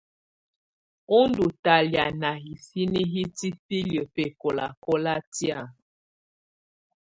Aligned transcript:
U 1.17 1.19
ndù 1.27 1.45
talɛ̀á 1.63 2.05
na 2.21 2.29
hisinǝ 2.43 3.01
hitibilǝ 3.13 4.01
bɛkɔlakɔla 4.13 5.13
tɛ̀á. 5.33 5.59